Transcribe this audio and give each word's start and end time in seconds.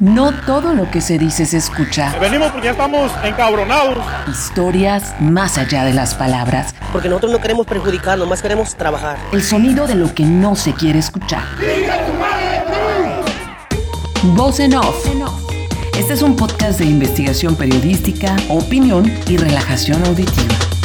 No 0.00 0.32
todo 0.32 0.74
lo 0.74 0.88
que 0.92 1.00
se 1.00 1.18
dice 1.18 1.44
se 1.44 1.56
escucha. 1.56 2.16
Venimos 2.20 2.52
porque 2.52 2.66
ya 2.66 2.70
estamos 2.70 3.10
encabronados. 3.24 3.98
Historias 4.30 5.12
más 5.18 5.58
allá 5.58 5.82
de 5.82 5.92
las 5.92 6.14
palabras. 6.14 6.72
Porque 6.92 7.08
nosotros 7.08 7.32
no 7.32 7.40
queremos 7.40 7.66
perjudicar, 7.66 8.16
nomás 8.16 8.40
queremos 8.40 8.76
trabajar. 8.76 9.18
El 9.32 9.42
sonido 9.42 9.88
de 9.88 9.96
lo 9.96 10.14
que 10.14 10.22
no 10.22 10.54
se 10.54 10.72
quiere 10.72 11.00
escuchar. 11.00 11.42
Voz 14.22 14.60
en 14.60 14.76
off. 14.76 15.04
Este 15.98 16.12
es 16.12 16.22
un 16.22 16.36
podcast 16.36 16.78
de 16.78 16.84
investigación 16.84 17.56
periodística, 17.56 18.36
opinión 18.50 19.12
y 19.26 19.36
relajación 19.36 20.04
auditiva. 20.04 20.77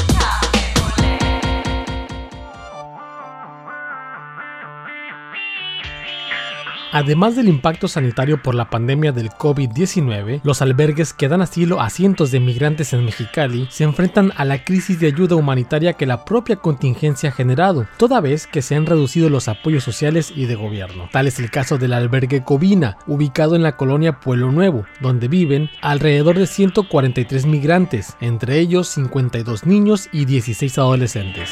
Además 6.93 7.35
del 7.35 7.47
impacto 7.47 7.87
sanitario 7.87 8.39
por 8.39 8.53
la 8.53 8.69
pandemia 8.69 9.11
del 9.11 9.31
COVID-19, 9.31 10.41
los 10.43 10.61
albergues 10.61 11.11
que 11.11 11.27
dan 11.27 11.41
asilo 11.41 11.81
a 11.81 11.89
cientos 11.89 12.29
de 12.29 12.39
migrantes 12.39 12.93
en 12.93 13.03
Mexicali 13.03 13.67
se 13.71 13.83
enfrentan 13.83 14.31
a 14.35 14.45
la 14.45 14.63
crisis 14.63 14.99
de 14.99 15.07
ayuda 15.07 15.35
humanitaria 15.35 15.93
que 15.93 16.05
la 16.05 16.23
propia 16.23 16.57
contingencia 16.57 17.29
ha 17.29 17.31
generado, 17.31 17.87
toda 17.97 18.21
vez 18.21 18.45
que 18.45 18.61
se 18.61 18.75
han 18.75 18.85
reducido 18.85 19.27
los 19.31 19.47
apoyos 19.47 19.83
sociales 19.83 20.31
y 20.35 20.45
de 20.45 20.53
gobierno. 20.53 21.09
Tal 21.11 21.25
es 21.25 21.39
el 21.39 21.49
caso 21.49 21.79
del 21.79 21.93
albergue 21.93 22.43
Covina, 22.43 22.97
ubicado 23.07 23.55
en 23.55 23.63
la 23.63 23.75
colonia 23.75 24.19
Pueblo 24.19 24.51
Nuevo, 24.51 24.85
donde 25.01 25.27
viven 25.27 25.71
alrededor 25.81 26.37
de 26.37 26.45
143 26.45 27.47
migrantes, 27.47 28.15
entre 28.21 28.59
ellos 28.59 28.87
52 28.89 29.65
niños 29.65 30.09
y 30.11 30.25
16 30.25 30.77
adolescentes. 30.77 31.49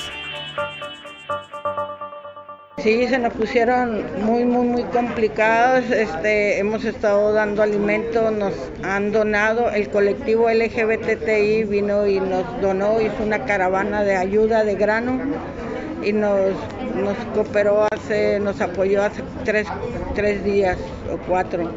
Sí, 2.84 3.08
se 3.08 3.20
nos 3.20 3.34
pusieron 3.34 4.04
muy, 4.24 4.44
muy, 4.44 4.66
muy 4.66 4.84
complicados. 4.86 5.86
Este, 5.92 6.58
hemos 6.58 6.84
estado 6.84 7.32
dando 7.32 7.62
alimento, 7.62 8.32
nos 8.32 8.54
han 8.82 9.12
donado. 9.12 9.70
El 9.70 9.90
colectivo 9.90 10.50
LGBTI 10.50 11.66
vino 11.66 12.08
y 12.08 12.20
nos 12.20 12.44
donó, 12.60 13.00
hizo 13.00 13.24
una 13.24 13.46
caravana 13.46 14.04
de 14.04 14.16
ayuda 14.16 14.64
de 14.64 14.74
grano 14.74 15.20
y 16.02 16.12
nos, 16.12 16.54
nos 16.96 17.16
cooperó 17.36 17.86
hace, 17.92 18.40
nos 18.40 18.60
apoyó 18.62 19.04
hace 19.04 19.22
tres, 19.46 19.68
tres 20.16 20.44
días 20.44 20.78
o 21.14 21.18
cuatro. 21.28 21.72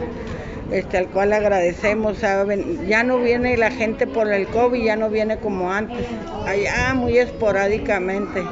Este, 0.70 0.96
al 0.96 1.08
cual 1.08 1.34
agradecemos. 1.34 2.18
Ya 2.88 3.02
no 3.04 3.18
viene 3.18 3.58
la 3.58 3.70
gente 3.70 4.06
por 4.06 4.32
el 4.32 4.46
COVID, 4.46 4.82
ya 4.82 4.96
no 4.96 5.10
viene 5.10 5.36
como 5.36 5.70
antes, 5.70 6.06
allá 6.46 6.94
muy 6.94 7.18
esporádicamente. 7.18 8.42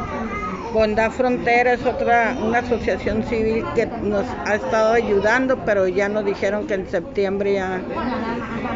Bondad 0.72 1.10
Frontera 1.10 1.74
es 1.74 1.84
otra, 1.84 2.34
una 2.42 2.60
asociación 2.60 3.22
civil 3.24 3.64
que 3.74 3.86
nos 3.86 4.26
ha 4.46 4.54
estado 4.54 4.94
ayudando, 4.94 5.58
pero 5.66 5.86
ya 5.86 6.08
nos 6.08 6.24
dijeron 6.24 6.66
que 6.66 6.74
en 6.74 6.88
septiembre 6.88 7.54
ya, 7.54 7.82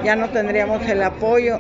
ya 0.04 0.14
no 0.14 0.28
tendríamos 0.28 0.86
el 0.86 1.02
apoyo. 1.02 1.58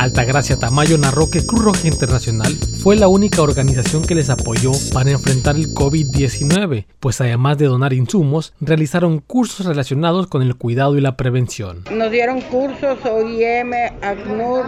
Altagracia 0.00 0.56
Tamayo 0.56 0.96
narró 0.96 1.30
que 1.30 1.44
Cruz 1.44 1.62
Roja 1.62 1.86
Internacional 1.86 2.54
fue 2.54 2.96
la 2.96 3.06
única 3.06 3.42
organización 3.42 4.00
que 4.00 4.14
les 4.14 4.30
apoyó 4.30 4.72
para 4.94 5.10
enfrentar 5.10 5.56
el 5.56 5.74
COVID-19, 5.74 6.86
pues 7.00 7.20
además 7.20 7.58
de 7.58 7.66
donar 7.66 7.92
insumos, 7.92 8.54
realizaron 8.62 9.18
cursos 9.18 9.66
relacionados 9.66 10.26
con 10.26 10.40
el 10.40 10.56
cuidado 10.56 10.96
y 10.96 11.02
la 11.02 11.18
prevención. 11.18 11.84
Nos 11.92 12.10
dieron 12.10 12.40
cursos 12.40 13.04
OIM, 13.04 13.74
ACNUR, 14.00 14.64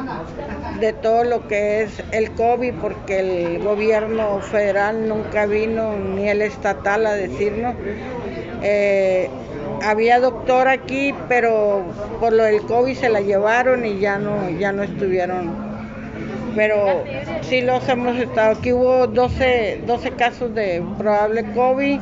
de 0.81 0.93
todo 0.93 1.25
lo 1.25 1.49
que 1.49 1.85
es 1.85 1.93
el 2.13 2.33
COVID, 2.33 2.75
porque 2.75 3.21
el 3.21 3.63
gobierno 3.63 4.39
federal 4.43 5.09
nunca 5.09 5.47
vino, 5.47 5.97
ni 5.97 6.29
el 6.29 6.43
estatal 6.43 7.07
a 7.07 7.15
decirnos. 7.15 7.75
Eh, 8.63 9.31
había 9.83 10.21
doctor 10.21 10.69
aquí, 10.69 11.15
pero 11.29 11.85
por 12.21 12.33
lo 12.33 12.45
del 12.45 12.63
COVID 12.63 12.95
se 12.95 13.09
la 13.09 13.21
llevaron 13.21 13.85
y 13.85 13.99
ya 13.99 14.19
no, 14.19 14.51
ya 14.51 14.73
no 14.73 14.83
estuvieron. 14.83 15.73
Pero 16.55 17.05
sí 17.43 17.63
los 17.63 17.89
hemos 17.89 18.17
estado. 18.17 18.53
Aquí 18.59 18.73
hubo 18.73 19.07
12, 19.07 19.83
12 19.87 20.11
casos 20.13 20.55
de 20.55 20.83
probable 20.99 21.45
COVID 21.55 22.01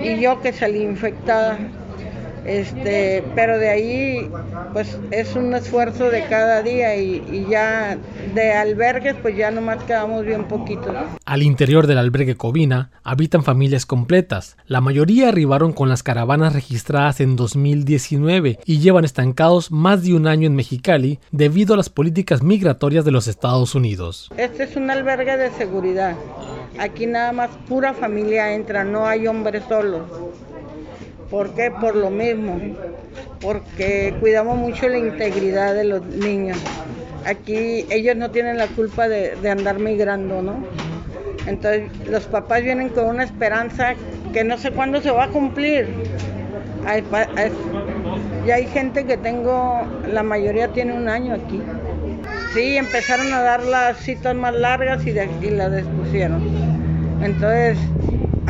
y 0.00 0.20
yo 0.20 0.40
que 0.40 0.52
salí 0.52 0.82
infectada. 0.82 1.58
Este, 2.44 3.22
pero 3.34 3.58
de 3.58 3.68
ahí, 3.68 4.30
pues 4.72 4.98
es 5.10 5.36
un 5.36 5.54
esfuerzo 5.54 6.10
de 6.10 6.24
cada 6.24 6.62
día 6.62 6.96
y, 6.96 7.46
ya 7.50 7.98
de 8.34 8.52
albergues, 8.52 9.16
pues 9.20 9.36
ya 9.36 9.50
nomás 9.50 9.82
quedamos 9.84 10.24
bien 10.24 10.44
poquitos. 10.44 10.94
Al 11.24 11.42
interior 11.42 11.86
del 11.86 11.98
albergue 11.98 12.36
Covina 12.36 12.90
habitan 13.02 13.42
familias 13.42 13.86
completas. 13.86 14.56
La 14.66 14.80
mayoría 14.80 15.28
arribaron 15.28 15.72
con 15.72 15.88
las 15.88 16.02
caravanas 16.02 16.52
registradas 16.52 17.20
en 17.20 17.36
2019 17.36 18.58
y 18.64 18.78
llevan 18.78 19.04
estancados 19.04 19.70
más 19.70 20.02
de 20.02 20.14
un 20.14 20.26
año 20.26 20.46
en 20.46 20.54
Mexicali 20.54 21.18
debido 21.30 21.74
a 21.74 21.76
las 21.76 21.90
políticas 21.90 22.42
migratorias 22.42 23.04
de 23.04 23.10
los 23.10 23.28
Estados 23.28 23.74
Unidos. 23.74 24.30
Este 24.36 24.64
es 24.64 24.76
un 24.76 24.90
albergue 24.90 25.36
de 25.36 25.50
seguridad. 25.50 26.16
Aquí 26.78 27.06
nada 27.06 27.32
más 27.32 27.50
pura 27.68 27.92
familia 27.92 28.54
entra, 28.54 28.84
no 28.84 29.06
hay 29.06 29.26
hombres 29.26 29.64
solos. 29.68 30.02
¿Por 31.30 31.54
qué? 31.54 31.70
Por 31.70 31.94
lo 31.94 32.10
mismo, 32.10 32.58
porque 33.40 34.14
cuidamos 34.18 34.58
mucho 34.58 34.88
la 34.88 34.98
integridad 34.98 35.74
de 35.74 35.84
los 35.84 36.04
niños. 36.04 36.58
Aquí 37.24 37.86
ellos 37.88 38.16
no 38.16 38.30
tienen 38.30 38.58
la 38.58 38.66
culpa 38.66 39.08
de, 39.08 39.36
andar 39.48 39.78
migrando, 39.78 40.42
¿no? 40.42 40.64
Entonces 41.46 41.84
los 42.08 42.24
papás 42.24 42.62
vienen 42.62 42.88
con 42.88 43.06
una 43.06 43.22
esperanza 43.22 43.94
que 44.32 44.42
no 44.42 44.58
sé 44.58 44.72
cuándo 44.72 45.00
se 45.00 45.12
va 45.12 45.24
a 45.24 45.28
cumplir. 45.28 45.88
ya 48.46 48.54
hay 48.54 48.66
gente 48.66 49.04
que 49.04 49.16
tengo, 49.16 49.82
la 50.12 50.24
mayoría 50.24 50.68
tiene 50.68 50.94
un 50.94 51.08
año 51.08 51.34
aquí. 51.34 51.62
Sí, 52.54 52.76
empezaron 52.76 53.32
a 53.32 53.42
dar 53.42 53.62
las 53.62 53.98
citas 53.98 54.34
más 54.34 54.54
largas 54.54 55.06
y, 55.06 55.12
de, 55.12 55.28
y 55.40 55.50
las 55.50 55.70
despusieron. 55.70 56.42
Entonces, 57.22 57.78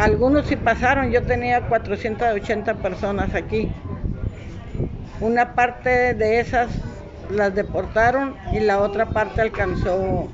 algunos 0.00 0.46
sí 0.46 0.56
pasaron, 0.56 1.10
yo 1.10 1.22
tenía 1.22 1.68
480 1.68 2.74
personas 2.76 3.34
aquí. 3.34 3.70
Una 5.20 5.54
parte 5.54 6.14
de 6.14 6.40
esas 6.40 6.70
las 7.30 7.54
deportaron 7.54 8.34
y 8.52 8.60
la 8.60 8.80
otra 8.80 9.10
parte 9.10 9.42
alcanzó 9.42 10.28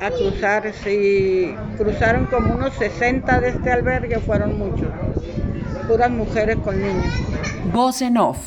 a 0.00 0.10
cruzar. 0.10 0.72
Si 0.82 1.54
cruzaron 1.76 2.26
como 2.26 2.54
unos 2.54 2.74
60 2.74 3.40
de 3.40 3.50
este 3.50 3.70
albergue, 3.70 4.18
fueron 4.18 4.58
muchos. 4.58 4.88
Puras 5.86 6.10
mujeres 6.10 6.56
con 6.56 6.80
niños. 6.80 7.14
Voz 7.72 8.02
en 8.02 8.16
off. 8.16 8.38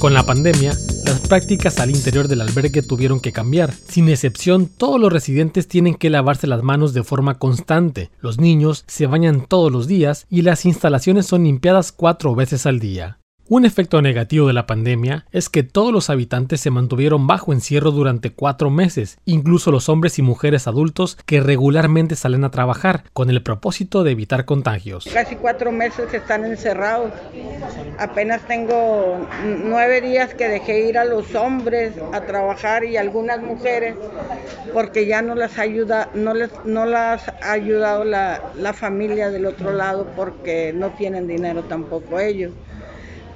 Con 0.00 0.14
la 0.14 0.24
pandemia, 0.24 0.72
las 1.10 1.26
prácticas 1.26 1.80
al 1.80 1.90
interior 1.90 2.28
del 2.28 2.40
albergue 2.40 2.82
tuvieron 2.82 3.18
que 3.18 3.32
cambiar. 3.32 3.72
Sin 3.72 4.08
excepción, 4.08 4.68
todos 4.68 5.00
los 5.00 5.12
residentes 5.12 5.66
tienen 5.66 5.96
que 5.96 6.08
lavarse 6.08 6.46
las 6.46 6.62
manos 6.62 6.94
de 6.94 7.02
forma 7.02 7.36
constante. 7.36 8.10
Los 8.20 8.38
niños 8.38 8.84
se 8.86 9.06
bañan 9.06 9.44
todos 9.44 9.72
los 9.72 9.88
días 9.88 10.26
y 10.30 10.42
las 10.42 10.64
instalaciones 10.64 11.26
son 11.26 11.42
limpiadas 11.42 11.90
cuatro 11.90 12.36
veces 12.36 12.64
al 12.64 12.78
día. 12.78 13.19
Un 13.52 13.64
efecto 13.64 14.00
negativo 14.00 14.46
de 14.46 14.52
la 14.52 14.66
pandemia 14.66 15.26
es 15.32 15.48
que 15.48 15.64
todos 15.64 15.92
los 15.92 16.08
habitantes 16.08 16.60
se 16.60 16.70
mantuvieron 16.70 17.26
bajo 17.26 17.52
encierro 17.52 17.90
durante 17.90 18.30
cuatro 18.30 18.70
meses, 18.70 19.18
incluso 19.24 19.72
los 19.72 19.88
hombres 19.88 20.20
y 20.20 20.22
mujeres 20.22 20.68
adultos 20.68 21.18
que 21.26 21.40
regularmente 21.40 22.14
salen 22.14 22.44
a 22.44 22.52
trabajar, 22.52 23.02
con 23.12 23.28
el 23.28 23.42
propósito 23.42 24.04
de 24.04 24.12
evitar 24.12 24.44
contagios. 24.44 25.08
Casi 25.12 25.34
cuatro 25.34 25.72
meses 25.72 26.14
están 26.14 26.44
encerrados. 26.44 27.10
Apenas 27.98 28.46
tengo 28.46 29.26
nueve 29.64 30.00
días 30.00 30.32
que 30.32 30.46
dejé 30.46 30.88
ir 30.88 30.96
a 30.96 31.04
los 31.04 31.34
hombres 31.34 31.94
a 32.12 32.20
trabajar 32.20 32.84
y 32.84 32.98
algunas 32.98 33.42
mujeres 33.42 33.96
porque 34.72 35.06
ya 35.06 35.22
no 35.22 35.34
las 35.34 35.50
no 36.14 36.34
les, 36.34 36.50
no 36.64 36.86
las 36.86 37.26
ha 37.28 37.50
ayudado 37.50 38.04
la 38.04 38.72
familia 38.74 39.28
del 39.28 39.46
otro 39.46 39.72
lado 39.72 40.06
porque 40.14 40.72
no 40.72 40.90
tienen 40.90 41.26
dinero 41.26 41.64
tampoco 41.64 42.20
ellos. 42.20 42.52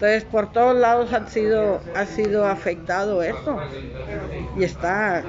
Entonces, 0.05 0.29
por 0.31 0.53
todos 0.53 0.77
lados 0.77 1.15
ha 1.15 1.27
sido, 1.31 1.81
ha 1.95 2.05
sido 2.05 2.47
afectado 2.47 3.23
esto 3.23 3.59
y 4.55 4.63
está, 4.63 5.23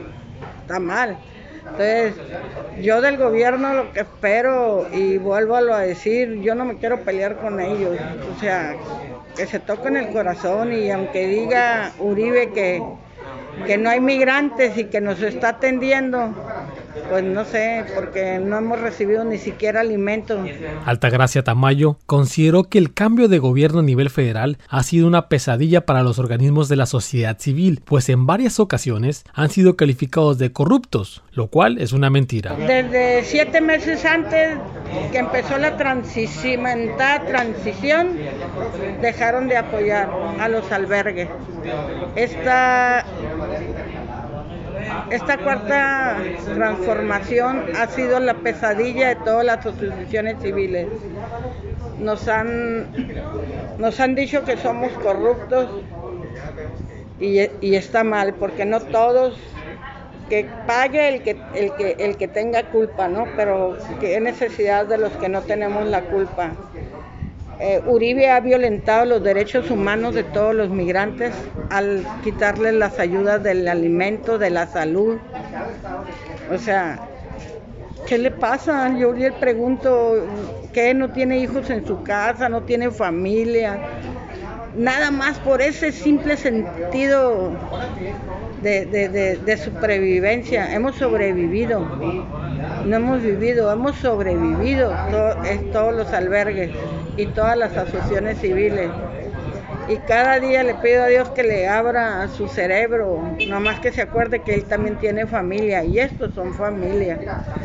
está 0.62 0.80
mal. 0.82 1.18
Entonces, 1.60 2.16
yo 2.82 3.00
del 3.00 3.16
gobierno 3.16 3.74
lo 3.74 3.94
que 3.94 4.02
espero, 4.02 4.86
y 4.92 5.18
vuelvo 5.18 5.56
a 5.56 5.80
decir, 5.80 6.42
yo 6.42 6.56
no 6.56 6.66
me 6.66 6.76
quiero 6.78 7.00
pelear 7.06 7.38
con 7.38 7.62
ellos. 7.62 7.98
O 8.36 8.40
sea, 8.42 8.76
que 9.38 9.48
se 9.48 9.62
toquen 9.62 9.96
el 9.96 10.10
corazón 10.10 10.74
y 10.74 10.92
aunque 10.92 11.26
diga 11.26 11.94
Uribe 11.98 12.52
que, 12.52 12.84
que 13.66 13.78
no 13.78 13.90
hay 13.90 14.02
migrantes 14.02 14.78
y 14.78 14.84
que 14.86 15.00
nos 15.00 15.22
está 15.22 15.50
atendiendo, 15.52 16.36
Pues 17.10 17.24
no 17.24 17.46
sé, 17.46 17.86
porque 17.94 18.40
no 18.40 18.58
hemos 18.58 18.80
recibido 18.80 19.24
ni 19.24 19.38
siquiera 19.38 19.82
alimento. 19.82 20.44
Altagracia 20.86 21.44
Tamayo 21.44 21.98
consideró 22.06 22.64
que 22.64 22.78
el 22.78 22.94
cambio 22.94 23.28
de 23.28 23.40
gobierno 23.40 23.80
a 23.80 23.84
nivel 23.84 24.10
federal 24.10 24.58
ha 24.70 24.84
sido 24.84 25.08
una 25.08 25.28
pesadilla 25.28 25.86
para 25.86 26.04
los 26.04 26.20
organismos 26.20 26.70
de 26.70 26.76
la 26.76 26.86
sociedad 26.86 27.38
civil, 27.40 27.82
pues 27.84 28.10
en 28.10 28.26
varias 28.26 28.60
ocasiones 28.60 29.24
han 29.34 29.50
sido 29.50 29.76
calificados 29.76 30.38
de 30.38 30.52
corruptos, 30.52 31.24
lo 31.32 31.48
cual 31.48 31.78
es 31.80 31.94
una 31.94 32.10
mentira. 32.10 32.56
Desde 32.56 33.24
siete 33.24 33.62
meses 33.62 34.06
antes 34.06 34.58
que 35.12 35.18
empezó 35.18 35.58
la 35.58 35.78
transimentada 35.78 37.26
transición, 37.26 38.18
dejaron 39.02 39.48
de 39.48 39.58
apoyar 39.58 40.10
a 40.40 40.48
los 40.48 40.72
albergues. 40.72 41.30
Esta 42.16 43.06
esta 45.12 45.38
cuarta 45.38 46.18
transformación 46.54 47.66
ha 47.76 47.88
sido 47.88 48.20
la 48.20 48.34
pesadilla 48.36 49.10
de 49.10 49.16
todas 49.16 49.46
las 49.46 49.66
asociaciones 49.66 50.38
civiles. 50.42 50.88
Nos 52.00 52.28
han, 52.28 52.88
nos 53.78 54.00
han 54.00 54.16
dicho 54.16 54.44
que 54.44 54.58
somos 54.58 54.92
corruptos 54.94 55.70
y, 57.20 57.76
está 57.76 58.04
mal, 58.04 58.34
porque 58.36 58.66
no 58.66 58.82
todos 58.82 59.38
que 60.30 60.50
pague 60.66 61.08
el 61.08 61.22
que, 61.22 61.38
el 61.54 61.76
que, 61.76 61.96
el 62.00 62.18
que 62.18 62.28
tenga 62.28 62.64
culpa, 62.64 63.08
¿no? 63.08 63.26
Pero 63.36 63.78
es 64.02 64.22
necesidad 64.22 64.86
de 64.86 64.98
los 64.98 65.14
que 65.14 65.30
no 65.30 65.42
tenemos 65.44 65.86
la 65.86 66.02
culpa. 66.02 66.52
Eh, 67.60 67.82
Uribe 67.86 68.30
ha 68.30 68.40
violentado 68.42 69.06
los 69.06 69.24
derechos 69.24 69.72
humanos 69.72 70.14
de 70.14 70.24
todos 70.24 70.54
los 70.54 70.70
migrantes 70.70 71.34
al 71.70 72.06
quitarles 72.24 72.74
las 72.74 73.00
ayudas 73.00 73.42
del 73.44 73.68
alimento, 73.68 74.38
de 74.38 74.50
la 74.50 74.68
salud. 74.68 75.18
O 76.54 76.58
sea, 76.58 77.00
¿qué 78.08 78.18
le 78.18 78.32
pasa? 78.32 78.94
Yo 78.98 79.14
le 79.14 79.32
pregunto, 79.32 80.28
¿qué? 80.74 80.94
No 80.94 81.12
tiene 81.12 81.40
hijos 81.40 81.70
en 81.70 81.86
su 81.86 82.04
casa, 82.04 82.50
no 82.50 82.64
tiene 82.64 82.92
familia. 82.92 83.80
Nada 84.76 85.10
más 85.10 85.40
por 85.40 85.62
ese 85.62 85.94
simple 85.94 86.36
sentido 86.36 87.52
de, 88.62 88.86
de 89.46 89.58
supervivencia. 89.58 90.76
Hemos 90.76 90.96
sobrevivido 90.96 91.88
no 92.86 92.98
hemos 92.98 93.22
vivido, 93.24 93.72
hemos 93.72 93.96
sobrevivido 93.96 94.94
todos 95.72 95.94
los 95.94 96.14
albergues 96.14 96.72
y 97.18 97.28
todas 97.28 97.58
las 97.58 97.76
asociaciones 97.76 98.40
civiles. 98.40 98.90
Y 99.88 99.98
cada 99.98 100.40
día 100.40 100.64
le 100.64 100.74
pido 100.76 101.04
a 101.04 101.08
Dios 101.08 101.30
que 101.30 101.44
le 101.44 101.68
abra 101.68 102.28
su 102.30 102.48
cerebro, 102.48 103.22
nomás 103.48 103.80
que 103.80 103.92
se 103.92 104.02
acuerde 104.02 104.42
que 104.42 104.56
él 104.56 104.64
también 104.64 104.98
tiene 104.98 105.28
familia 105.28 105.84
y 105.84 106.00
estos 106.00 106.34
son 106.34 106.56
familia. 106.56 107.20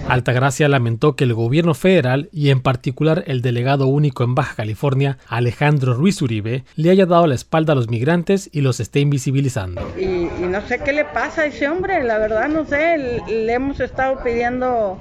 Altagracia 0.06 0.68
lamentó 0.68 1.16
que 1.16 1.24
el 1.24 1.32
gobierno 1.32 1.72
federal 1.72 2.28
y 2.30 2.50
en 2.50 2.60
particular 2.60 3.24
el 3.26 3.40
delegado 3.40 3.86
único 3.86 4.22
en 4.22 4.34
Baja 4.34 4.54
California, 4.54 5.16
Alejandro 5.28 5.94
Ruiz 5.94 6.20
Uribe, 6.20 6.64
le 6.76 6.90
haya 6.90 7.06
dado 7.06 7.26
la 7.26 7.34
espalda 7.34 7.72
a 7.72 7.76
los 7.76 7.88
migrantes 7.88 8.50
y 8.52 8.60
los 8.60 8.80
esté 8.80 9.00
invisibilizando. 9.00 9.80
Y, 9.98 10.04
y 10.04 10.46
no 10.46 10.60
sé 10.66 10.78
qué 10.80 10.92
le 10.92 11.06
pasa 11.06 11.42
a 11.42 11.46
ese 11.46 11.68
hombre, 11.68 12.04
la 12.04 12.18
verdad 12.18 12.48
no 12.48 12.66
sé, 12.66 12.98
le 13.28 13.52
hemos 13.52 13.80
estado 13.80 14.22
pidiendo 14.22 14.98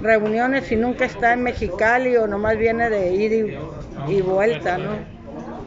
reuniones 0.00 0.70
y 0.70 0.76
nunca 0.76 1.04
está 1.04 1.32
en 1.32 1.42
Mexicali 1.42 2.16
o 2.16 2.26
nomás 2.26 2.56
viene 2.56 2.88
de 2.90 3.12
ir 3.12 3.58
y, 4.08 4.20
vuelta, 4.20 4.78
¿no? 4.78 4.96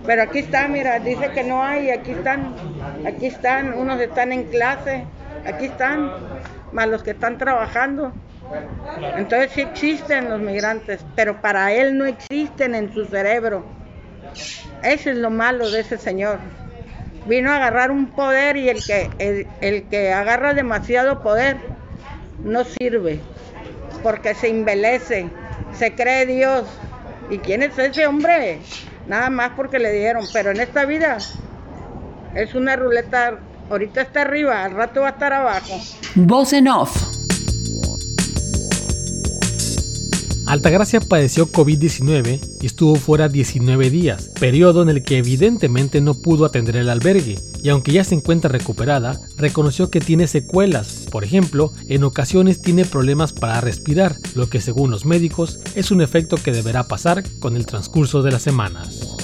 Pero 0.06 0.24
aquí 0.24 0.40
está, 0.40 0.68
mira, 0.68 1.00
dice 1.00 1.30
que 1.32 1.44
no 1.44 1.64
hay, 1.64 1.92
aquí 1.92 2.12
están, 2.12 2.56
aquí 3.06 3.28
están, 3.28 3.74
unos 3.74 4.00
están 4.00 4.32
en 4.32 4.46
clase, 4.46 5.06
aquí 5.46 5.66
están, 5.66 6.12
más 6.72 6.88
los 6.88 7.04
que 7.04 7.12
están 7.12 7.38
trabajando. 7.38 8.12
Entonces 9.16 9.52
sí 9.52 9.62
existen 9.62 10.30
los 10.30 10.42
migrantes, 10.42 11.06
pero 11.16 11.40
para 11.42 11.72
él 11.72 11.98
no 11.98 12.06
existen 12.06 12.74
en 12.74 12.92
su 12.94 13.06
cerebro. 13.06 13.64
Eso 14.84 15.12
es 15.12 15.18
lo 15.18 15.30
malo 15.30 15.70
de 15.70 15.82
ese 15.82 15.98
señor. 15.98 16.40
Vino 17.28 17.52
a 17.52 17.58
agarrar 17.58 17.92
un 17.92 18.08
poder 18.08 18.58
y 18.58 18.70
el 18.70 18.84
que, 18.84 19.10
el 19.62 19.84
que 19.84 20.12
agarra 20.12 20.56
demasiado 20.56 21.22
poder 21.22 21.58
no 22.44 22.64
sirve 22.64 23.20
porque 24.04 24.36
se 24.36 24.48
embelece, 24.50 25.30
se 25.78 25.94
cree 25.96 26.26
Dios. 26.26 26.66
¿Y 27.30 27.38
quién 27.38 27.64
es 27.64 27.78
ese 27.78 28.06
hombre? 28.08 28.60
Nada 29.08 29.30
más 29.30 29.52
porque 29.56 29.80
le 29.80 29.92
dieron, 29.92 30.26
pero 30.34 30.52
en 30.52 30.60
esta 30.60 30.86
vida 30.86 31.18
es 32.36 32.56
una 32.56 32.76
ruleta, 32.76 33.40
ahorita 33.70 34.02
está 34.02 34.22
arriba, 34.22 34.64
al 34.64 34.72
rato 34.72 35.02
va 35.02 35.08
a 35.08 35.12
estar 35.12 35.34
abajo. 35.34 35.80
Voz 36.16 36.54
en 36.54 36.68
off. 36.68 36.96
Altagracia 40.52 41.00
padeció 41.00 41.48
COVID-19 41.48 42.58
y 42.60 42.66
estuvo 42.66 42.96
fuera 42.96 43.30
19 43.30 43.90
días, 43.90 44.30
periodo 44.38 44.84
en 44.84 44.90
el 44.90 45.04
que 45.04 45.20
evidentemente 45.20 46.02
no 46.02 46.14
pudo 46.14 46.44
atender 46.44 46.76
el 46.76 46.90
albergue, 46.90 47.40
y 47.64 47.70
aunque 47.70 47.92
ya 47.92 48.04
se 48.04 48.16
encuentra 48.16 48.50
recuperada, 48.50 49.20
reconoció 49.38 49.90
que 49.90 50.00
tiene 50.00 50.28
secuelas. 50.28 51.08
Por 51.12 51.24
ejemplo, 51.24 51.72
en 51.88 52.04
ocasiones 52.04 52.62
tiene 52.62 52.86
problemas 52.86 53.34
para 53.34 53.62
respirar, 53.62 54.16
lo 54.36 54.50
que 54.50 54.62
según 54.62 54.92
los 54.92 55.06
médicos 55.06 55.60
es 55.76 55.92
un 55.92 56.02
efecto 56.02 56.38
que 56.38 56.52
deberá 56.52 56.88
pasar 56.88 57.24
con 57.40 57.56
el 57.56 57.66
transcurso 57.66 58.22
de 58.22 58.32
las 58.32 58.42
semanas. 58.42 59.18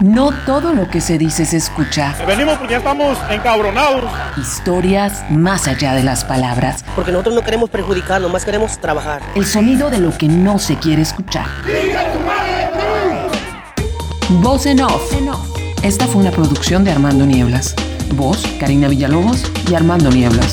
No 0.00 0.30
todo 0.46 0.74
lo 0.74 0.88
que 0.88 1.00
se 1.00 1.18
dice 1.18 1.44
se 1.44 1.56
escucha. 1.56 2.14
Venimos 2.24 2.56
porque 2.58 2.74
ya 2.74 2.78
estamos 2.78 3.18
encabronados. 3.30 4.04
Historias 4.36 5.28
más 5.28 5.66
allá 5.66 5.94
de 5.94 6.04
las 6.04 6.24
palabras. 6.24 6.84
Porque 6.94 7.10
nosotros 7.10 7.34
no 7.34 7.42
queremos 7.42 7.68
perjudicar, 7.68 8.20
nomás 8.20 8.44
queremos 8.44 8.78
trabajar. 8.78 9.22
El 9.34 9.44
sonido 9.44 9.90
de 9.90 9.98
lo 9.98 10.16
que 10.16 10.28
no 10.28 10.60
se 10.60 10.76
quiere 10.76 11.02
escuchar. 11.02 11.46
Voz 14.30 14.66
en 14.66 14.80
off. 14.80 15.14
Esta 15.82 16.06
fue 16.06 16.20
una 16.20 16.30
producción 16.30 16.84
de 16.84 16.90
Armando 16.90 17.24
Nieblas. 17.24 17.74
Voz, 18.14 18.46
Karina 18.60 18.88
Villalobos 18.88 19.42
y 19.70 19.74
Armando 19.74 20.10
Nieblas. 20.10 20.52